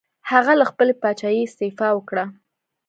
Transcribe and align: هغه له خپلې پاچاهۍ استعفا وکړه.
هغه 0.31 0.53
له 0.59 0.65
خپلې 0.71 0.93
پاچاهۍ 1.01 1.39
استعفا 1.43 1.87
وکړه. 1.93 2.25